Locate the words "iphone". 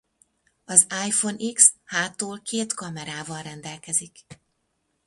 1.07-1.37